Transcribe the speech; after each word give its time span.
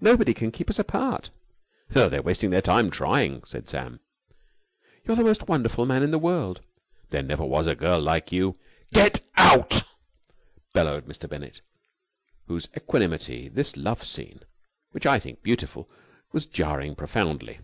"Nobody 0.00 0.34
can 0.34 0.50
keep 0.50 0.68
us 0.70 0.80
apart." 0.80 1.30
"They're 1.90 2.20
wasting 2.20 2.50
their 2.50 2.60
time, 2.60 2.90
trying," 2.90 3.44
said 3.44 3.68
Sam. 3.68 4.00
"You're 5.06 5.14
the 5.16 5.22
most 5.22 5.46
wonderful 5.46 5.86
man 5.86 6.02
in 6.02 6.10
the 6.10 6.18
world." 6.18 6.62
"There 7.10 7.22
never 7.22 7.44
was 7.44 7.68
a 7.68 7.76
girl 7.76 8.00
like 8.00 8.32
you!" 8.32 8.56
"Get 8.92 9.20
out!" 9.36 9.84
bellowed 10.72 11.06
Mr. 11.06 11.28
Bennett, 11.28 11.60
on 11.60 12.32
whose 12.56 12.66
equanimity 12.76 13.46
this 13.48 13.76
love 13.76 14.02
scene, 14.02 14.40
which 14.90 15.06
I 15.06 15.20
think 15.20 15.44
beautiful, 15.44 15.88
was 16.32 16.44
jarring 16.44 16.96
profoundly. 16.96 17.60